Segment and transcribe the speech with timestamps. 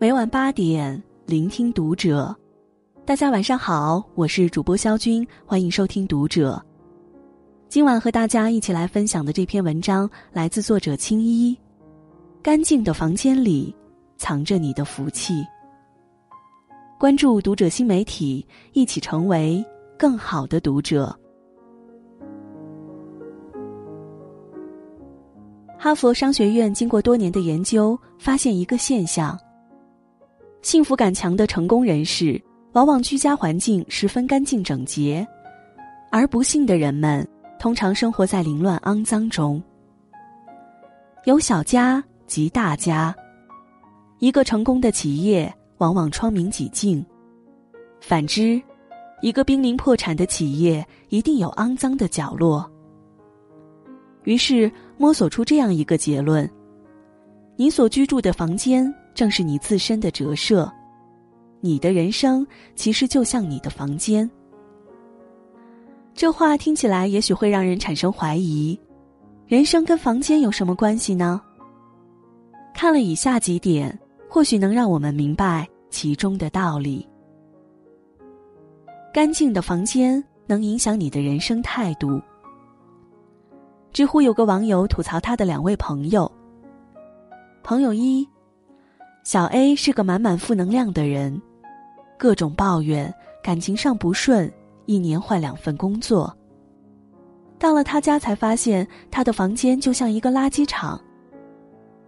[0.00, 2.34] 每晚八点，聆听读者。
[3.04, 6.58] 大家晚上好，我是主播肖军，欢迎收听读者。
[7.68, 11.54] 今晚和大家一起来分享的这篇文章来自作者青衣。
[12.40, 13.76] 干净的房间里，
[14.16, 15.44] 藏着你的福气。
[16.98, 19.62] 关注读者新媒体，一起成为
[19.98, 21.14] 更好的读者。
[25.78, 29.38] 哈佛商学院经过多年的研究，发现一个现象：
[30.62, 32.40] 幸福感强的成功人士，
[32.72, 35.26] 往往居家环境十分干净整洁，
[36.10, 37.26] 而不幸的人们
[37.58, 39.62] 通常生活在凌乱肮脏中。
[41.24, 43.14] 有小家即大家，
[44.18, 47.02] 一个成功的企业往往窗明几净；
[48.00, 48.60] 反之，
[49.22, 52.70] 一个濒临破产的企业一定有肮脏的角落。
[54.24, 56.48] 于是摸索出这样一个结论：
[57.56, 60.70] 你所居住的房间正是你自身的折射，
[61.60, 64.28] 你的人生其实就像你的房间。
[66.14, 68.78] 这话听起来也许会让人产生怀疑：
[69.46, 71.40] 人生跟房间有什么关系呢？
[72.74, 77.06] 看了以下几点，或许能让我们明白其中的道理。
[79.12, 82.20] 干净的房间能影响你的人生态度。
[83.92, 86.30] 知乎有个网友吐槽他的两位朋友。
[87.62, 88.26] 朋友一，
[89.22, 91.40] 小 A 是个满满负能量的人，
[92.18, 94.50] 各种抱怨，感情上不顺，
[94.86, 96.34] 一年换两份工作。
[97.58, 100.98] 到了他家才发现，他的房间就像一个垃圾场，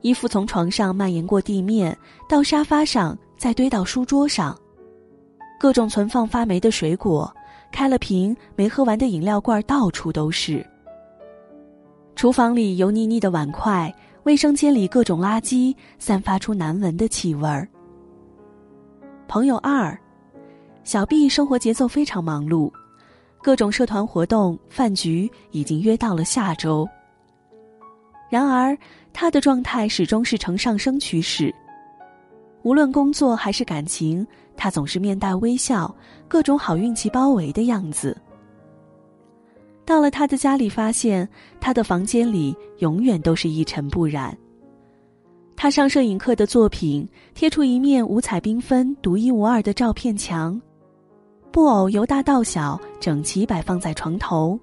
[0.00, 1.96] 衣服从床上蔓延过地面，
[2.28, 4.58] 到沙发上，再堆到书桌上，
[5.60, 7.32] 各种存放发霉的水果，
[7.70, 10.66] 开了瓶没喝完的饮料罐到处都是。
[12.16, 13.94] 厨房里油腻腻的碗筷，
[14.26, 17.68] 卫生间里各种垃圾，散发出难闻的气味儿。
[19.28, 19.96] 朋友二，
[20.82, 22.68] 小 B 生活节奏非常忙碌，
[23.40, 26.84] 各种社团活动、饭局已经约到了下周。
[28.28, 28.76] 然而，
[29.12, 31.54] 他的状态始终是呈上升趋势。
[32.64, 35.94] 无论工作还是感情，他总是面带微笑，
[36.26, 38.20] 各种好运气包围的样子。
[39.86, 41.26] 到了他的家里，发现
[41.60, 44.36] 他的房间里永远都是一尘不染。
[45.54, 50.60] 他上摄影课的作品贴出一面五彩缤纷、独一无二的照片墙，
[51.52, 54.58] 布偶由大到小整齐摆放在床头，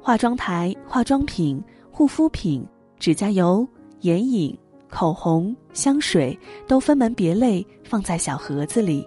[0.00, 1.60] 化妆台、化妆品、
[1.90, 2.64] 护肤品、
[2.98, 3.66] 指甲油、
[4.02, 4.56] 眼影、
[4.88, 6.38] 口红、香水
[6.68, 9.04] 都分门别类放在小盒子里。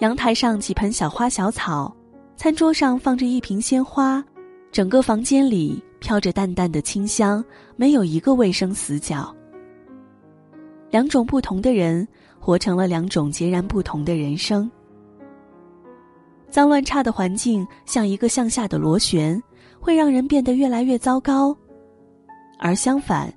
[0.00, 1.96] 阳台上几盆小花小草。
[2.36, 4.22] 餐桌上放着一瓶鲜花，
[4.70, 7.42] 整个房间里飘着淡淡的清香，
[7.76, 9.34] 没有一个卫生死角。
[10.90, 12.06] 两种不同的人，
[12.38, 14.70] 活成了两种截然不同的人生。
[16.50, 19.42] 脏乱差的环境像一个向下的螺旋，
[19.80, 21.56] 会让人变得越来越糟糕；
[22.58, 23.32] 而相反，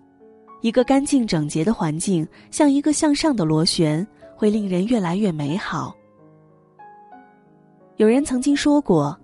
[0.60, 4.06] 一个干净整洁的环境像一个向上的螺旋，
[4.36, 5.96] 会令人越来越美好。
[8.00, 9.16] 有人曾经说过：“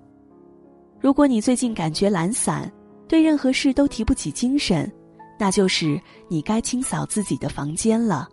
[1.00, 2.70] 如果你最近感觉懒散，
[3.08, 4.92] 对任何事都提不起精神，
[5.40, 5.98] 那就是
[6.28, 8.28] 你该清扫自己的房间了。”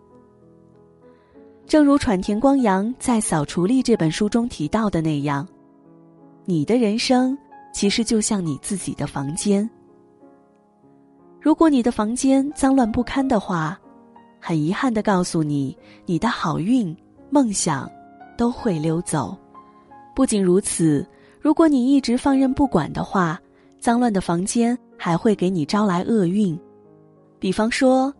[1.65, 5.47] 正如喘田光阳在《扫除力》这本书中提到的那样，
[6.43, 7.37] 你的人生
[7.73, 9.67] 其实就像你自己的房间。
[11.39, 13.79] 如果你的房间脏乱不堪的话，
[14.41, 16.93] 很遗憾的告诉你，你的好运、
[17.29, 17.89] 梦想
[18.37, 19.37] 都会溜走。
[20.15, 21.05] 不仅如此，
[21.41, 23.39] 如果你一直放任不管的话，
[23.79, 26.57] 脏乱的房间还会给你招来厄运。
[27.39, 28.13] 比方说，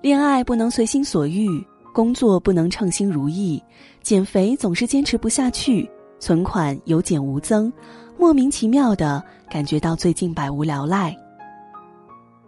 [0.00, 1.62] 恋爱不能随心所欲，
[1.92, 3.62] 工作不能称心如意，
[4.00, 7.72] 减肥总是坚持不下去，存款有减无增，
[8.16, 11.16] 莫名其妙的感觉到最近百无聊赖。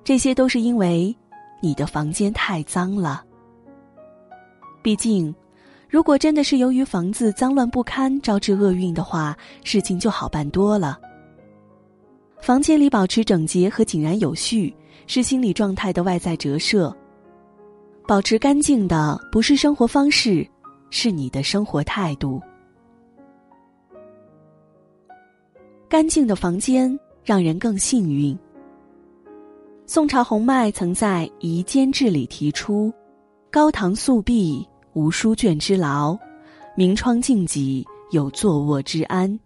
[0.04, 1.14] 这些都是因为
[1.60, 3.22] 你的房间太脏了。
[4.80, 5.34] 毕竟。
[5.92, 10.98] 如果真的是由于房子脏乱不堪招致厄运的话，事情就好办多了。
[12.40, 14.74] 房间里保持整洁和井然有序，
[15.06, 16.96] 是心理状态的外在折射。
[18.08, 20.48] 保持干净的不是生活方式，
[20.88, 22.40] 是你的生活态度。
[25.90, 28.34] 干净的房间让人更幸运。
[29.84, 32.90] 宋朝洪迈曾在《夷坚志》里提出
[33.52, 36.16] ：“高堂素壁。”无书卷之劳，
[36.76, 39.38] 明窗净几，有坐卧之安。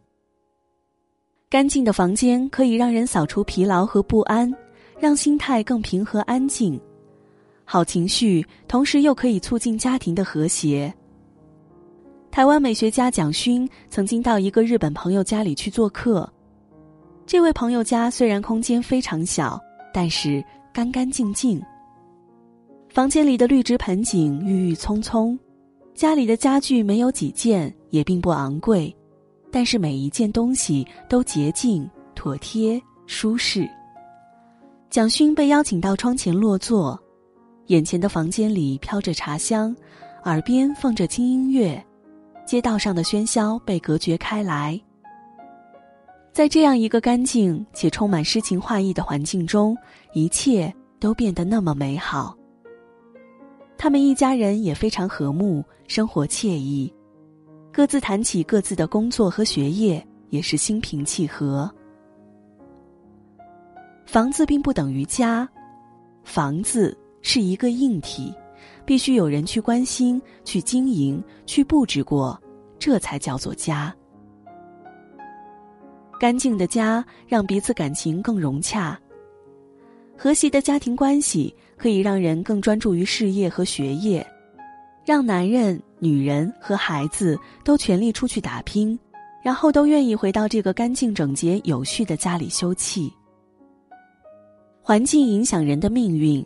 [1.48, 4.52] 干净的房间可以让人扫除疲劳和不安，
[4.98, 6.80] 让心态更平和安静。
[7.64, 10.92] 好情绪，同时又可以促进家庭的和谐。
[12.30, 16.28] 台湾美学家蒋勋曾经到一个日本朋友家里去做客，
[17.24, 19.60] 这位朋友家虽然空间非常小，
[19.92, 21.62] 但是干干净净。
[22.96, 25.38] 房间里的绿植盆景郁郁葱葱，
[25.94, 28.96] 家里的家具没有几件，也并不昂贵，
[29.52, 33.68] 但是每一件东西都洁净、妥帖、舒适。
[34.88, 36.98] 蒋勋被邀请到窗前落座，
[37.66, 39.76] 眼前的房间里飘着茶香，
[40.24, 41.84] 耳边放着轻音乐。
[42.46, 44.80] 街道上的喧嚣被隔绝开来，
[46.32, 49.76] 在这样一个干净且充满诗情画意的环境中，
[50.14, 52.34] 一切都变得那么美好。
[53.78, 56.92] 他们一家人也非常和睦，生活惬意，
[57.72, 61.70] 各自谈起各自的工作和学业，也是心平气和。
[64.04, 65.48] 房子并不等于家，
[66.24, 68.34] 房子是一个硬体。
[68.84, 72.40] 必须有人去关心、去经营、去布置过，
[72.78, 73.94] 这才叫做家。
[76.20, 78.98] 干净的家让彼此感情更融洽，
[80.16, 84.26] 和谐的家庭关系可以让人更专注于事业和学业，
[85.04, 88.98] 让男人、女人和孩子都全力出去打拼，
[89.42, 93.10] 然后都愿意回到这个干净整洁、有序的家里休憩。
[94.82, 96.44] 环境影响人的命运。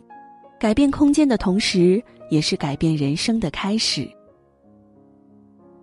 [0.59, 1.99] 改变空间的同时，
[2.29, 4.07] 也是改变人生的开始。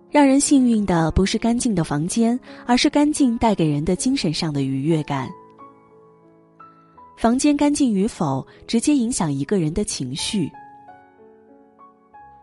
[0.09, 5.29] 让人幸运的不是干净的房间，而是干净带给人的精神上的愉悦感。
[7.19, 10.49] 房间干净与否，直接影响一个人的情绪。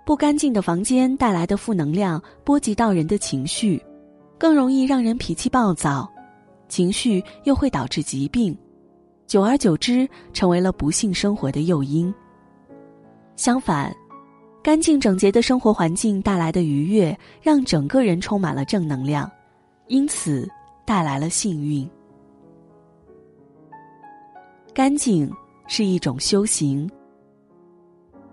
[0.04, 3.82] 不干净的房间带来的负能量，波及到人的情绪，
[4.36, 6.06] 更容易让人脾气暴躁，
[6.68, 8.54] 情绪又会导致疾病，
[9.26, 12.14] 久而久之，成为了不幸生活的诱因。
[13.34, 13.96] 相反，
[14.62, 19.26] 干净整洁的生活环境带来的愉悦，让整个人充满了正能量，
[19.86, 20.46] 因此
[20.84, 21.88] 带来了幸运。
[24.76, 25.32] 干净
[25.66, 26.86] 是一种修行。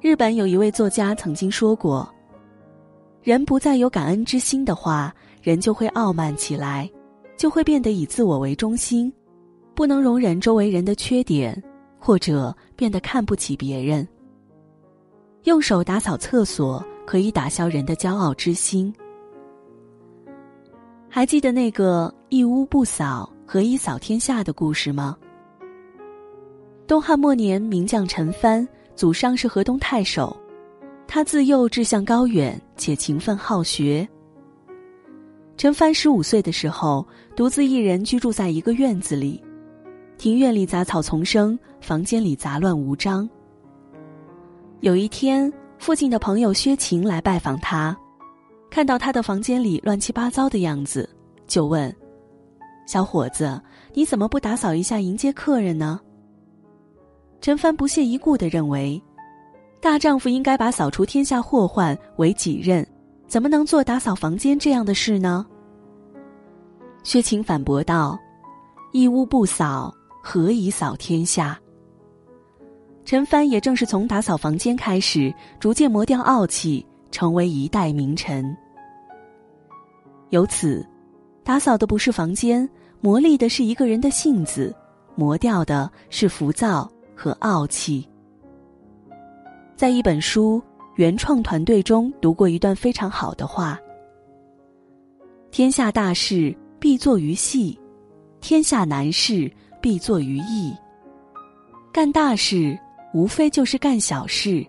[0.02, 2.14] 日本有一位作家曾经说过
[3.24, 6.92] ：“人不再有感恩之心的话，人就会傲慢起来，
[7.38, 9.10] 就会变得以自我为中心，
[9.74, 11.64] 不能容忍周围人的缺点，
[11.98, 14.06] 或者变得看不起别人。”
[15.48, 18.94] 用手打扫厕所，可以打消人的骄傲之心。
[21.08, 25.18] 还记得那个“一屋不扫，何以扫天下”的故事吗？
[26.86, 30.36] 东汉末年，名将陈蕃，祖上是河东太守，
[31.08, 34.08] 他自幼志向高远，且勤奋好学。
[35.56, 37.06] 陈蕃十五岁的时候，
[37.38, 39.42] 独自一人居住在一个院子里，
[40.18, 43.28] 庭院里杂草丛生，房间里杂乱无章。
[44.82, 47.98] 有一天，附近的朋友薛勤来拜访他，
[48.70, 51.10] 看到他的房间里乱七八糟的样子，
[51.48, 51.96] 就问
[52.86, 53.62] ：“小伙子，
[53.94, 56.02] 你怎么不打扫一下迎接客人呢？”
[57.44, 59.04] 陈帆不屑一顾的认为，
[59.82, 62.88] 大丈夫应该把扫除天下祸患为己任，
[63.28, 65.46] 怎么能做打扫房间这样的事呢？
[67.04, 68.18] 薛晴反驳道
[68.94, 69.94] ：“一屋不扫，
[70.24, 71.60] 何以扫天下？”
[73.04, 78.56] 陈帆也正是从打扫房间开始，逐渐磨掉傲气，成为一代名臣。
[80.30, 80.88] 由此，
[81.44, 82.70] 打扫的不是房间，
[83.02, 84.74] 磨砺的是一个人的性子，
[85.16, 88.08] 磨掉的是浮躁和傲气。
[89.76, 90.62] 在一本书
[90.96, 93.80] 原创团队中读过一段非常好的话
[95.52, 97.80] ：“天下大事必作于细，
[98.42, 99.52] 天下难事
[99.82, 100.74] 必作于易。
[101.92, 102.78] 干大事。”
[103.14, 104.66] 无非就是干小事，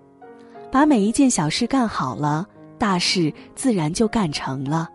[0.70, 2.46] 把每一件小事干好了，
[2.76, 4.86] 大事自然就干成了。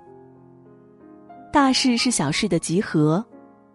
[1.51, 3.25] 大事是小事的集合，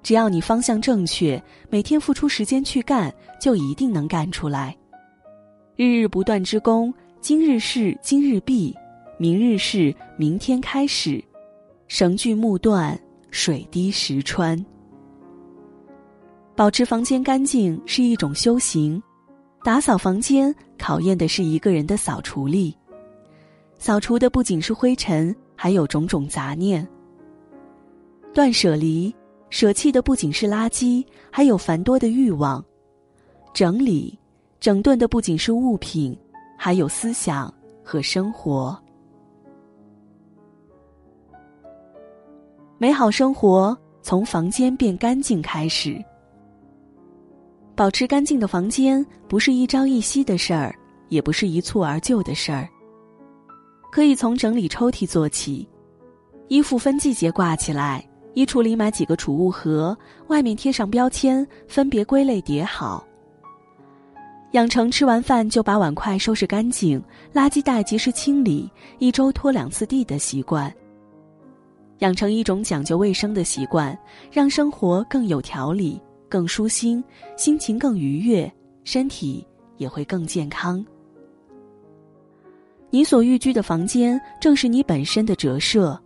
[0.05, 4.77] 只要你方向正确，每天付出时间去干，就一定能干出来。
[5.77, 6.93] 日日不断之功，
[7.23, 8.77] 今日事今日毕，
[9.19, 11.25] 明日事明天开始。
[11.89, 12.99] 绳锯木断，
[13.31, 14.63] 水滴石穿。
[16.55, 19.03] 保持房间干净是一种修行。
[19.65, 22.77] 打扫房间考验的是一个人的扫除力，
[23.79, 26.87] 扫除的不仅是灰尘，还有种种杂念。
[28.35, 29.15] 断舍离，
[29.55, 32.63] 舍弃的不仅是垃圾，还有繁多的欲望。
[33.53, 34.19] 整理，
[34.59, 36.19] 整顿的不仅是物品，
[36.59, 38.77] 还有思想和生活。
[42.79, 46.05] 美好生活从房间变干净开始。
[47.77, 50.75] 保持干净的房间不是一朝一夕的事儿，
[51.11, 52.69] 也不是一蹴而就的事儿。
[53.93, 55.69] 可以从整理抽屉做起，
[56.49, 58.05] 衣服分季节挂起来，
[58.35, 63.05] 衣橱里买几个储物盒，外面贴上标签，分别归类叠好。
[64.53, 70.73] 养成吃完饭就把碗筷收拾干净，垃圾袋及时清理，一周拖两次地的习惯。
[71.99, 73.97] 养成一种讲究卫生的习惯，
[74.31, 77.03] 让生活更有条理、更舒心，
[77.37, 80.85] 心情更愉悦，身体也会更健康。
[82.91, 86.01] 你所寓居的房间正是你本身的折射，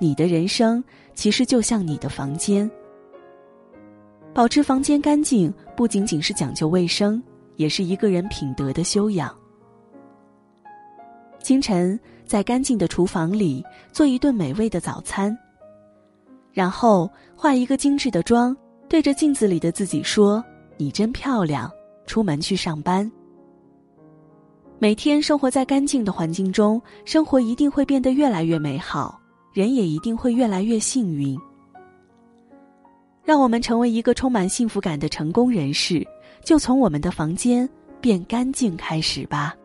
[0.00, 0.82] 你的人生
[1.18, 2.70] 其实就像你的房间。
[4.32, 7.20] 保持房间干净，不仅仅是讲究卫生。
[7.56, 9.36] 也是一个人品德的修养。
[11.42, 15.36] 清晨，在干净的厨房里做一顿美味的早餐，
[16.52, 18.56] 然后化一个精致的妆，
[18.88, 20.40] 对着镜子里的自己说
[20.78, 21.68] ：“你真漂亮。”
[22.06, 23.10] 出门去上班。
[24.78, 29.17] 每天生活在干净的环境中，生活一定会变得越来越美好，
[29.58, 31.36] 人也一定会越来越幸运。
[33.24, 36.06] 让我们成为一个充满幸福感的成功人士。
[36.44, 37.68] 就从我们的房间
[38.00, 39.56] 变干净开始吧。